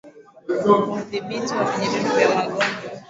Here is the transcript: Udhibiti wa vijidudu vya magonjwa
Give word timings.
Udhibiti 0.97 1.51
wa 1.57 1.65
vijidudu 1.71 2.15
vya 2.17 2.29
magonjwa 2.35 2.77